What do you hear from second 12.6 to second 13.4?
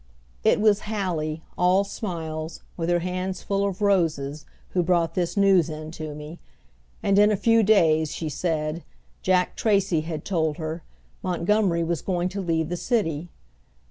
the city.